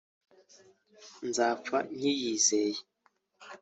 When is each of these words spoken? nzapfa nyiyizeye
nzapfa 1.27 1.77
nyiyizeye 1.99 2.79